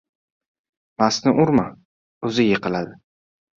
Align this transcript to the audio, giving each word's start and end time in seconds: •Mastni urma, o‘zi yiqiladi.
•Mastni 1.03 1.35
urma, 1.45 1.67
o‘zi 2.31 2.49
yiqiladi. 2.51 2.99